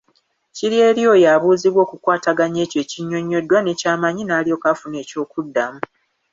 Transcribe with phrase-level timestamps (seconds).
[0.55, 5.81] Kiri eri oyo abuuzibwa okukwataganya ekyo ekinnyonnyoddwa n’ekyamanyi n’alyoka afuna ekyokuddamu.